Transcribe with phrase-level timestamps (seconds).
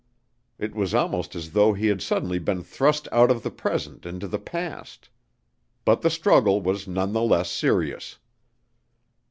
[0.57, 4.27] It was almost as though he had suddenly been thrust out of the present into
[4.27, 5.09] the past.
[5.85, 8.17] But the struggle was none the less serious.